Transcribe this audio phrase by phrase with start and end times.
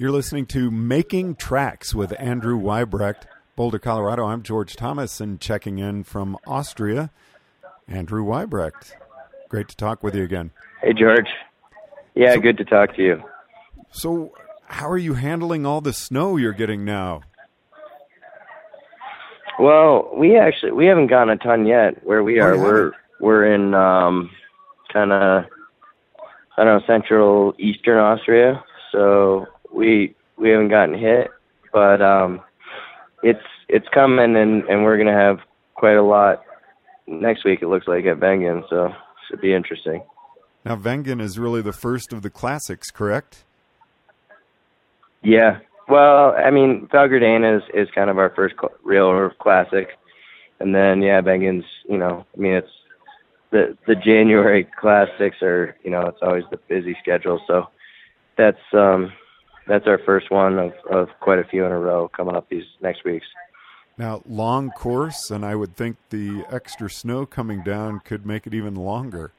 [0.00, 4.24] You're listening to Making Tracks with Andrew Weibrecht, Boulder, Colorado.
[4.24, 7.10] I'm George Thomas, and checking in from Austria,
[7.86, 8.92] Andrew Weibrecht.
[9.50, 10.52] Great to talk with you again.
[10.80, 11.28] Hey, George.
[12.14, 13.22] Yeah, So- good to talk to you.
[13.90, 14.32] So,
[14.68, 17.20] how are you handling all the snow you're getting now?
[19.58, 22.02] Well, we actually we haven't gotten a ton yet.
[22.06, 24.30] Where we Oh, are, you we're we're in um,
[24.90, 25.44] kind of
[26.56, 31.28] I don't know central eastern Austria, so we we haven't gotten hit,
[31.72, 32.40] but um,
[33.22, 35.38] it's it's coming, and and we're gonna have
[35.74, 36.42] quite a lot
[37.06, 37.62] next week.
[37.62, 38.92] It looks like at Wengen, so
[39.28, 40.02] should be interesting.
[40.64, 43.44] Now, Wengen is really the first of the classics, correct?
[45.22, 45.58] Yeah.
[45.88, 49.88] Well, I mean, Val Gardena is is kind of our first cl- real classic,
[50.60, 51.64] and then yeah, Wengen's.
[51.88, 52.70] You know, I mean, it's
[53.50, 55.76] the the January classics are.
[55.82, 57.68] You know, it's always the busy schedule, so
[58.36, 59.12] that's um
[59.70, 62.64] that's our first one of of quite a few in a row coming up these
[62.80, 63.26] next weeks.
[63.96, 68.54] Now, long course, and I would think the extra snow coming down could make it
[68.54, 69.32] even longer.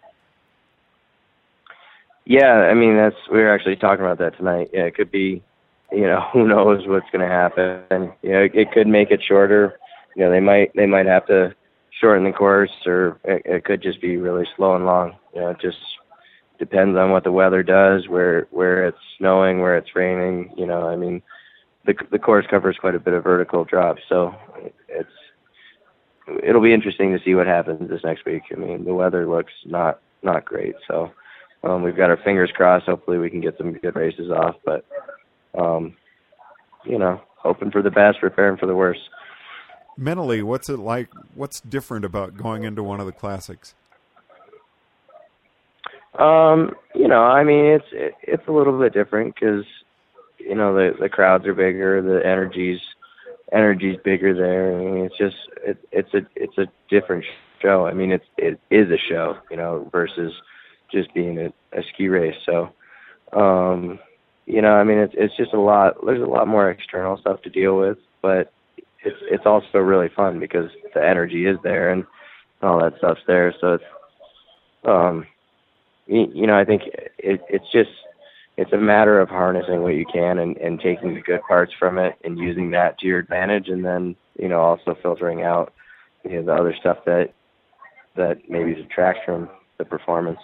[2.26, 4.70] Yeah, I mean that's we were actually talking about that tonight.
[4.72, 5.42] Yeah, it could be,
[5.92, 8.14] you know, who knows what's going to happen.
[8.22, 9.78] You know, it, it could make it shorter.
[10.16, 11.54] You know, they might they might have to
[12.00, 15.16] shorten the course, or it, it could just be really slow and long.
[15.34, 15.78] You know, just
[16.62, 20.54] depends on what the weather does, where where it's snowing, where it's raining.
[20.56, 21.24] You know, I mean,
[21.88, 24.36] the the course covers quite a bit of vertical drop, so
[24.88, 25.10] it's
[26.44, 28.44] it'll be interesting to see what happens this next week.
[28.52, 31.12] I mean, the weather looks not not great, so
[31.64, 32.86] um, we've got our fingers crossed.
[32.86, 34.56] Hopefully, we can get some good races off.
[34.64, 34.86] But
[35.58, 35.98] um,
[36.86, 39.02] you know, hoping for the best, preparing for the worst.
[39.98, 41.10] Mentally, what's it like?
[41.34, 43.74] What's different about going into one of the classics?
[46.18, 49.66] Um, you know, I mean, it's it, it's a little bit different because
[50.38, 52.80] you know the the crowds are bigger, the energy's
[53.52, 54.76] energy's bigger there.
[54.76, 55.36] I mean, it's just
[55.66, 57.26] it, it's a it's a different
[57.62, 57.86] show.
[57.86, 60.34] I mean, it's it is a show, you know, versus
[60.92, 62.36] just being a, a ski race.
[62.46, 62.70] So,
[63.34, 64.00] um,
[64.46, 65.96] you know, I mean, it's it's just a lot.
[66.06, 68.52] There's a lot more external stuff to deal with, but
[69.04, 72.06] it's it's also really fun because the energy is there and
[72.62, 73.54] all that stuff's there.
[73.60, 73.84] So it's
[74.86, 75.26] um,
[76.12, 76.84] you, know, I think
[77.18, 77.90] it, it's just
[78.58, 81.98] it's a matter of harnessing what you can and, and taking the good parts from
[81.98, 85.74] it and using that to your advantage, and then you know also filtering out
[86.24, 87.34] you know the other stuff that
[88.18, 90.40] that maybe detracts from the performance.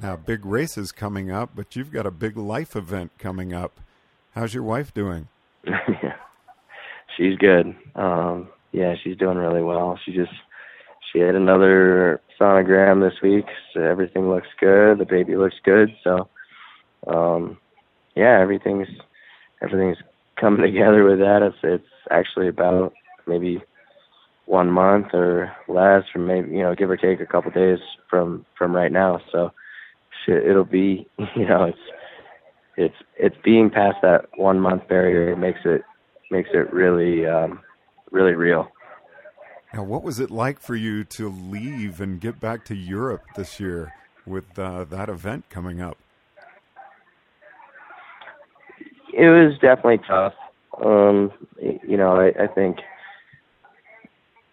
[0.00, 3.80] Now, big races coming up, but you've got a big life event coming up.
[4.32, 5.28] How's your wife doing?
[5.64, 6.14] yeah,
[7.16, 7.76] she's good.
[7.94, 9.98] Um, yeah, she's doing really well.
[10.04, 10.32] She just
[11.12, 14.98] she had another sonogram this week, so everything looks good.
[14.98, 16.28] The baby looks good, so
[17.06, 17.58] um,
[18.14, 18.88] yeah, everything's
[19.62, 19.98] everything's
[20.40, 21.42] coming together with that.
[21.42, 22.92] It's it's actually about
[23.26, 23.62] maybe
[24.46, 28.44] one month or less, or maybe you know give or take a couple days from
[28.56, 29.20] from right now.
[29.32, 29.52] So
[30.26, 31.06] it'll be
[31.36, 31.78] you know it's
[32.76, 35.82] it's it's being past that one month barrier makes it
[36.30, 37.60] makes it really um,
[38.10, 38.68] really real.
[39.78, 43.60] Now, what was it like for you to leave and get back to Europe this
[43.60, 43.94] year
[44.26, 45.96] with uh, that event coming up?
[49.14, 50.34] It was definitely tough.
[50.84, 51.30] Um,
[51.62, 52.78] you know, I, I think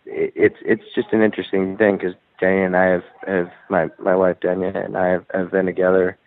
[0.06, 4.16] it, it's it's just an interesting thing because Dania and I have, have my my
[4.16, 6.20] wife Dania and I have, have been together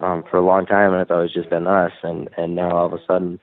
[0.00, 1.92] um, for a long time, and it's always just been us.
[2.02, 3.40] And and now all of a sudden,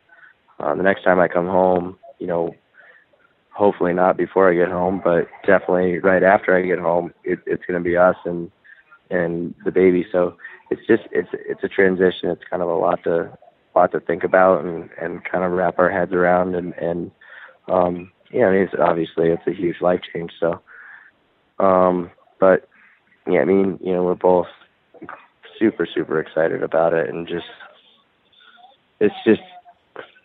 [0.59, 2.53] uh, the next time I come home, you know,
[3.59, 7.63] hopefully not before I get home, but definitely right after I get home, it, it's
[7.65, 8.49] going to be us and
[9.11, 10.05] and the baby.
[10.11, 10.37] So
[10.71, 12.29] it's just it's it's a transition.
[12.29, 13.37] It's kind of a lot to
[13.75, 17.11] lot to think about and and kind of wrap our heads around and and
[17.67, 20.31] um yeah, I mean it's obviously it's a huge life change.
[20.39, 20.61] So
[21.59, 22.09] um
[22.39, 22.69] but
[23.27, 24.47] yeah, I mean you know we're both
[25.59, 27.51] super super excited about it and just
[29.01, 29.41] it's just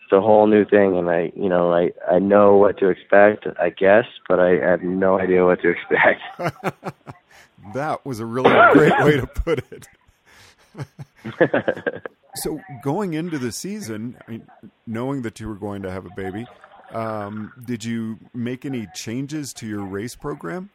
[0.05, 3.47] it's a whole new thing and I you know I I know what to expect
[3.59, 6.21] I guess but I have no idea what to expect.
[7.73, 9.87] that was a really great way to put it.
[12.35, 14.47] so going into the season, I mean,
[14.85, 16.45] knowing that you were going to have a baby,
[16.91, 20.69] um, did you make any changes to your race program?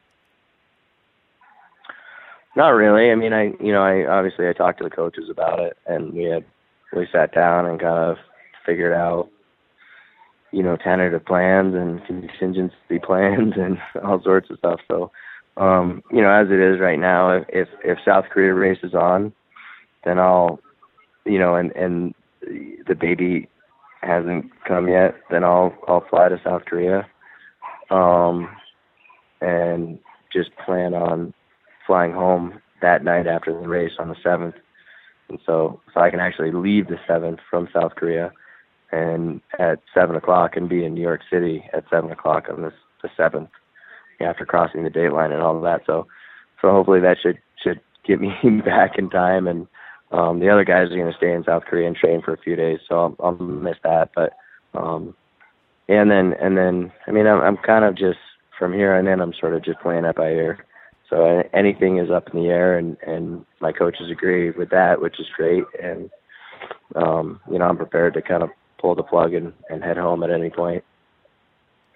[2.57, 3.11] Not really.
[3.11, 6.13] I mean, I you know, I obviously I talked to the coaches about it, and
[6.13, 6.45] we had
[6.93, 8.17] we sat down and kind of
[8.71, 9.29] figured out,
[10.53, 14.81] you know, tentative plans and contingency plans and all sorts of stuff.
[14.87, 15.11] So,
[15.57, 19.33] um, you know, as it is right now, if if South Korea races on,
[20.05, 20.61] then I'll,
[21.27, 22.15] you know, and and
[22.87, 23.49] the baby
[24.03, 27.07] hasn't come yet, then I'll I'll fly to South Korea,
[27.91, 28.49] um,
[29.41, 29.99] and
[30.33, 31.35] just plan on
[31.87, 34.55] flying home that night after the race on the seventh,
[35.29, 38.31] and so so I can actually leave the seventh from South Korea,
[38.93, 42.75] and at seven o'clock and be in New York City at seven o'clock on this
[43.03, 43.51] the seventh,
[44.21, 45.83] after crossing the date line and all that.
[45.87, 46.07] So
[46.61, 48.33] so hopefully that should should get me
[48.65, 49.67] back in time and
[50.13, 52.39] um, the other guys are going to stay in South Korea and train for a
[52.39, 54.11] few days, so I'll, I'll miss that.
[54.15, 54.33] But
[54.75, 55.15] um,
[55.89, 58.19] and then and then I mean I'm, I'm kind of just
[58.59, 60.65] from here on in I'm sort of just playing it by ear.
[61.09, 65.21] So anything is up in the air, and and my coaches agree with that, which
[65.21, 65.65] is great.
[65.81, 66.11] And
[66.97, 68.51] um, you know I'm prepared to kind of
[68.81, 70.85] pull the plug and, and head home at any point.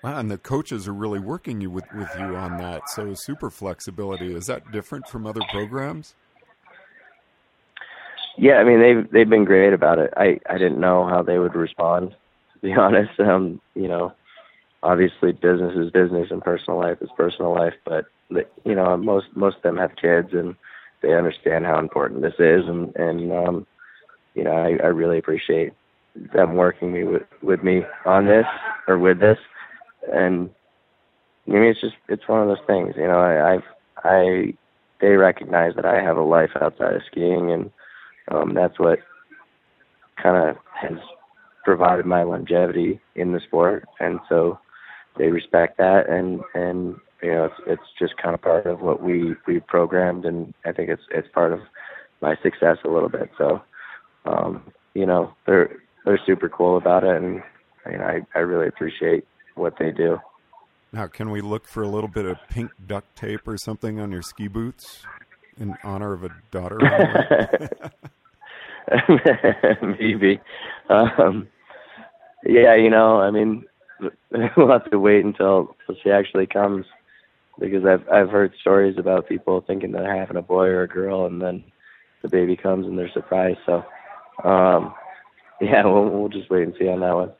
[0.02, 2.90] Wow, and the coaches are really working you with, with you on that.
[2.90, 4.34] So super flexibility.
[4.34, 6.14] Is that different from other programs?
[8.36, 10.12] Yeah, I mean they've they've been great about it.
[10.16, 12.10] I I didn't know how they would respond.
[12.54, 14.12] To be honest, um, you know,
[14.82, 17.74] obviously business is business and personal life is personal life.
[17.86, 18.06] But
[18.64, 20.54] you know, most most of them have kids and
[21.00, 23.66] they understand how important this is, and and um,
[24.34, 25.72] you know, I, I really appreciate
[26.32, 28.46] them working me with with me on this
[28.88, 29.38] or with this,
[30.12, 30.50] and
[31.48, 32.94] I mean it's just it's one of those things.
[32.96, 33.64] You know, I I've
[34.04, 34.54] I
[35.00, 37.70] they recognize that I have a life outside of skiing and
[38.30, 39.00] um, that's what
[40.22, 40.98] kind of has
[41.64, 44.58] provided my longevity in the sport, and so
[45.18, 49.02] they respect that, and and you know it's it's just kind of part of what
[49.02, 51.60] we we programmed, and I think it's it's part of
[52.20, 53.30] my success a little bit.
[53.36, 53.62] So,
[54.24, 57.42] um, you know, they're they're super cool about it, and
[57.90, 60.18] you know, I I really appreciate what they do.
[60.92, 64.12] Now, can we look for a little bit of pink duct tape or something on
[64.12, 65.02] your ski boots
[65.58, 66.78] in honor of a daughter?
[69.82, 70.40] Maybe.
[70.88, 71.48] Um,
[72.44, 73.64] yeah, you know, I mean,
[74.56, 76.86] we'll have to wait until, until she actually comes
[77.58, 80.88] because I've I've heard stories about people thinking that they're having a boy or a
[80.88, 81.64] girl, and then
[82.22, 83.58] the baby comes and they're surprised.
[83.64, 83.84] So,
[84.42, 84.92] um,
[85.64, 87.32] yeah, we'll we'll just wait and see on that one.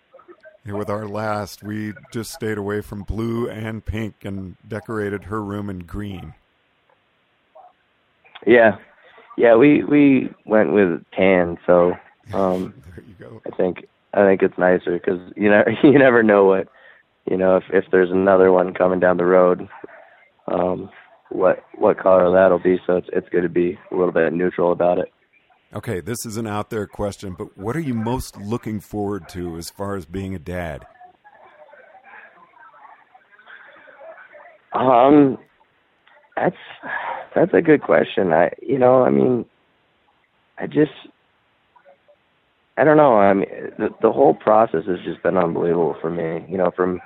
[0.67, 5.43] Yeah, with our last, we just stayed away from blue and pink and decorated her
[5.43, 6.35] room in green.
[8.47, 8.79] Yeah,
[9.37, 11.93] yeah, we we went with tan, so
[12.33, 13.43] um, there you go.
[13.47, 16.69] I think I think it's nicer because you know you never know what
[17.31, 19.69] you know if if there's another one coming down the road,
[20.49, 20.89] um,
[21.31, 22.79] what what color that'll be.
[22.87, 25.13] So it's it's good to be a little bit neutral about it.
[25.75, 29.57] Okay, this is an out there question, but what are you most looking forward to
[29.57, 30.87] as far as being a dad?
[34.73, 35.39] Um,
[36.37, 36.57] that's
[37.35, 38.33] that's a good question.
[38.33, 39.45] I you know, I mean
[40.59, 40.93] I just
[42.77, 43.17] I don't know.
[43.17, 46.47] I mean the the whole process has just been unbelievable for me.
[46.49, 47.01] You know, from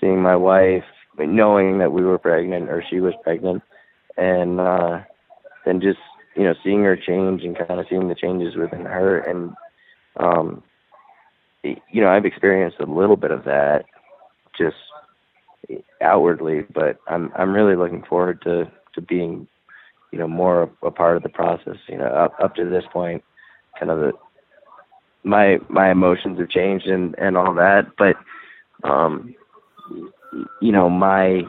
[0.00, 0.84] seeing my wife,
[1.18, 3.62] knowing that we were pregnant or she was pregnant
[4.16, 5.00] and uh
[5.64, 5.98] then just,
[6.36, 9.52] you know, seeing her change and kind of seeing the changes within her and
[10.16, 10.62] um
[11.62, 13.84] you know, I've experienced a little bit of that
[14.56, 14.76] just
[16.00, 19.46] outwardly, but I'm I'm really looking forward to to being,
[20.10, 21.76] you know, more a, a part of the process.
[21.88, 23.22] You know, up up to this point,
[23.78, 24.12] kind of the
[25.22, 28.16] my my emotions have changed and and all that, but
[28.84, 29.34] um,
[30.60, 31.42] you know, my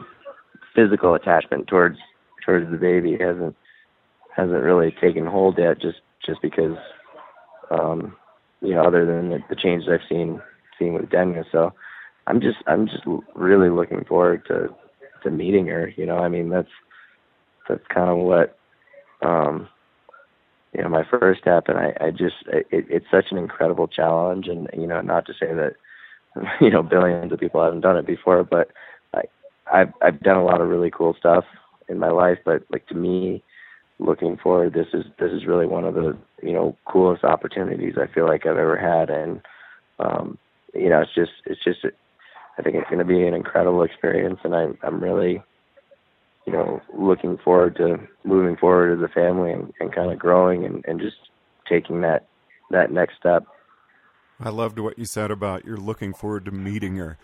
[0.74, 1.98] physical attachment towards
[2.44, 3.56] towards the baby hasn't
[4.36, 5.80] hasn't really taken hold yet.
[5.80, 6.76] Just just because,
[7.70, 8.16] um,
[8.60, 10.40] you know, other than the, the changes I've seen
[10.78, 11.72] seen with Denya, so
[12.26, 14.74] I'm just I'm just really looking forward to
[15.22, 15.92] to meeting her.
[15.96, 16.70] You know, I mean that's
[17.68, 18.58] that's kind of what
[19.22, 19.68] um
[20.72, 24.48] you know my first step, and I I just it, it's such an incredible challenge,
[24.48, 25.74] and you know not to say that
[26.60, 28.70] you know billions of people haven't done it before, but
[29.14, 29.22] I
[29.72, 31.44] I've I've done a lot of really cool stuff
[31.88, 33.42] in my life, but like to me
[34.04, 38.12] looking forward this is this is really one of the you know coolest opportunities I
[38.12, 39.40] feel like I've ever had and
[39.98, 40.38] um
[40.74, 41.84] you know it's just it's just
[42.58, 45.42] I think it's going to be an incredible experience, and I'm I'm really,
[46.46, 50.64] you know, looking forward to moving forward as a family and, and kind of growing
[50.64, 51.16] and, and just
[51.68, 52.26] taking that
[52.70, 53.44] that next step.
[54.38, 57.16] I loved what you said about you're looking forward to meeting her.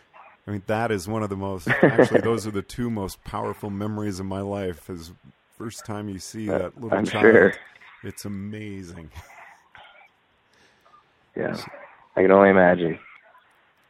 [0.47, 3.69] I mean, that is one of the most actually those are the two most powerful
[3.69, 4.89] memories of my life.
[4.89, 5.13] Is
[5.59, 7.23] first time you see uh, that little I'm child.
[7.23, 7.55] Sure.
[8.05, 9.11] It's amazing.
[11.37, 11.57] Yeah,
[12.17, 12.99] I can only imagine.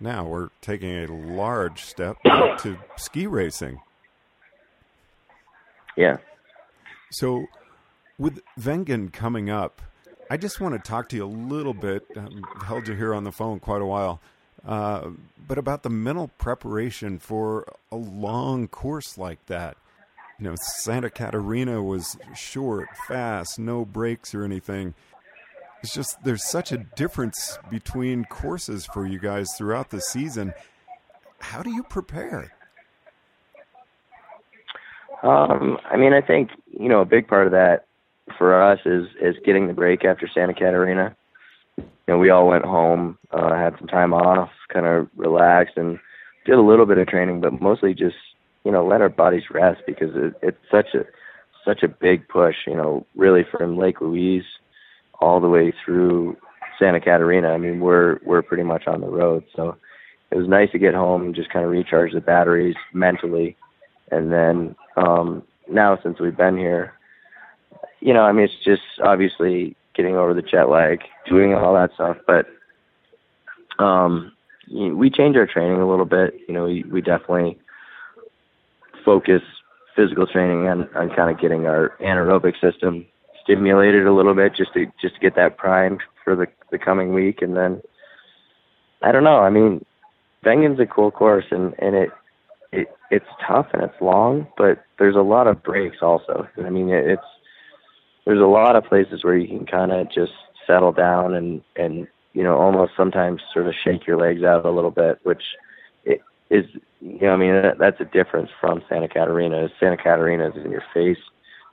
[0.00, 3.80] Now we're taking a large step to ski racing.
[5.96, 6.18] Yeah.
[7.10, 7.46] So,
[8.18, 9.82] with Wengen coming up,
[10.30, 12.06] I just want to talk to you a little bit.
[12.16, 14.20] I've held you here on the phone quite a while,
[14.66, 15.08] uh,
[15.46, 19.78] but about the mental preparation for a long course like that.
[20.38, 24.94] You know, Santa Caterina was short, fast, no breaks or anything
[25.82, 30.52] it's just there's such a difference between courses for you guys throughout the season.
[31.38, 32.52] How do you prepare?
[35.22, 37.86] Um, I mean, I think you know a big part of that
[38.36, 41.16] for us is is getting the break after Santa Caterina.
[41.76, 45.98] You know, we all went home, uh, had some time off, kind of relaxed, and
[46.44, 48.16] did a little bit of training, but mostly just
[48.68, 51.06] you know let our bodies rest because it, it's such a
[51.64, 52.54] such a big push.
[52.66, 54.44] You know, really from Lake Louise
[55.20, 56.36] all the way through
[56.78, 57.48] Santa Caterina.
[57.48, 59.74] I mean, we're we're pretty much on the road, so
[60.30, 63.56] it was nice to get home and just kind of recharge the batteries mentally.
[64.10, 66.92] And then um, now, since we've been here,
[68.00, 71.94] you know, I mean, it's just obviously getting over the jet lag, doing all that
[71.94, 72.44] stuff, but
[73.82, 74.30] um,
[74.70, 76.34] we change our training a little bit.
[76.46, 77.58] You know, we, we definitely
[79.08, 79.40] focus
[79.96, 83.06] physical training on, on kind of getting our anaerobic system
[83.42, 87.14] stimulated a little bit just to just to get that primed for the the coming
[87.14, 87.80] week and then
[89.00, 89.38] I don't know.
[89.38, 89.82] I mean,
[90.44, 92.10] Wengen's a cool course and and it
[92.70, 96.46] it it's tough and it's long, but there's a lot of breaks also.
[96.62, 97.30] I mean, it, it's
[98.26, 100.32] there's a lot of places where you can kind of just
[100.66, 104.70] settle down and and you know almost sometimes sort of shake your legs out a
[104.70, 105.42] little bit, which
[106.04, 106.66] it is
[107.00, 109.68] you know I mean that, that's a difference from Santa Caterina.
[109.78, 111.18] Santa Caterina is in your face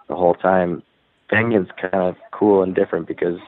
[0.08, 0.84] the whole time.
[1.32, 3.40] Wengen's kind of cool and different because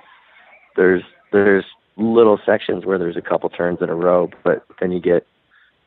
[0.76, 1.66] there's there's
[1.98, 5.26] little sections where there's a couple turns in a row, but then you get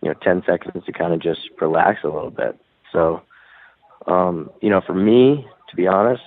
[0.02, 2.58] you know 10 seconds to kind of just relax a little bit.
[2.92, 3.22] So,
[4.06, 6.22] um, you know, for me, to be honest,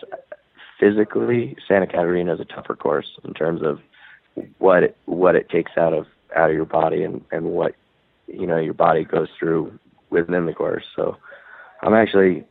[0.79, 3.79] physically, Santa Caterina is a tougher course in terms of
[4.57, 7.75] what it, what it takes out of out of your body and and what
[8.27, 9.77] you know your body goes through
[10.09, 10.85] within the course.
[10.95, 11.17] So,
[11.81, 12.45] I'm actually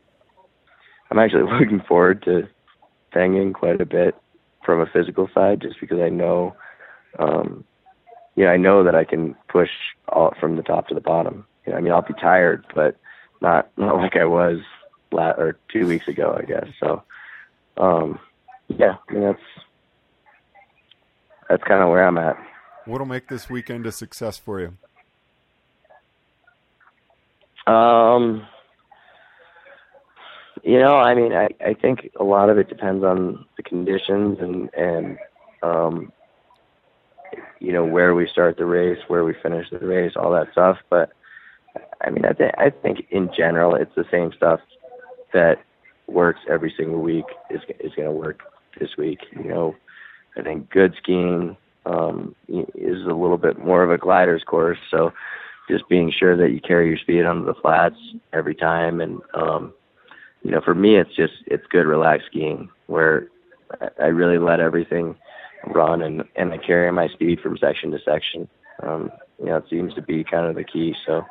[1.11, 2.47] I'm actually looking forward to
[3.15, 4.15] Wengen quite a bit
[4.65, 6.55] from a physical side, just because I know,
[7.19, 7.63] um,
[8.35, 9.69] you know, I know that I can push
[10.09, 11.45] all from the top to the bottom.
[11.65, 12.97] You know, I mean, I'll be tired, but
[13.41, 14.59] not not like I was
[15.11, 16.67] la- or two weeks ago, I guess.
[16.79, 17.03] So,
[17.77, 18.19] um,
[18.67, 19.41] yeah, I mean, that's
[21.49, 22.37] that's kind of where I'm at.
[22.85, 24.77] What'll make this weekend a success for you?
[27.67, 28.47] Um,
[30.63, 34.37] you know, I mean, I I think a lot of it depends on the conditions
[34.39, 35.17] and and
[35.61, 36.11] um,
[37.59, 40.77] you know where we start the race, where we finish the race, all that stuff.
[40.89, 41.11] But
[42.01, 44.59] I mean, I think I think in general, it's the same stuff
[45.33, 45.57] that
[46.07, 48.41] works every single week is is going to work
[48.79, 49.19] this week.
[49.31, 49.75] You know,
[50.37, 55.11] I think good skiing um, is a little bit more of a gliders course, so
[55.69, 57.95] just being sure that you carry your speed onto the flats
[58.33, 59.73] every time and um,
[60.43, 63.27] you know, for me, it's just it's good relaxed skiing where
[63.99, 65.15] I really let everything
[65.67, 68.47] run and and I carry my speed from section to section.
[68.81, 70.93] Um, you know, it seems to be kind of the key.
[71.05, 71.25] So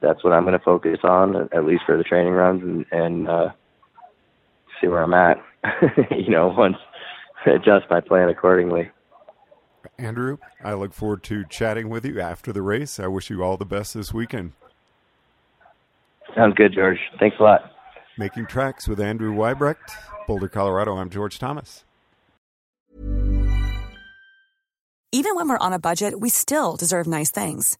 [0.00, 3.28] that's what I'm going to focus on, at least for the training runs, and and
[3.28, 3.48] uh,
[4.80, 5.42] see where I'm at.
[6.16, 6.76] you know, once
[7.46, 8.90] adjust my plan accordingly.
[9.98, 12.98] Andrew, I look forward to chatting with you after the race.
[12.98, 14.52] I wish you all the best this weekend.
[16.34, 16.98] Sounds good, George.
[17.18, 17.70] Thanks a lot.
[18.18, 19.76] Making Tracks with Andrew Weibrecht,
[20.26, 20.96] Boulder, Colorado.
[20.96, 21.84] I'm George Thomas.
[25.12, 27.78] Even when we're on a budget, we still deserve nice things.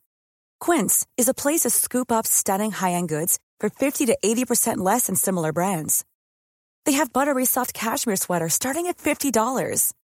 [0.60, 5.06] Quince is a place to scoop up stunning high-end goods for 50 to 80% less
[5.06, 6.04] than similar brands.
[6.84, 9.92] They have buttery soft cashmere sweaters starting at $50,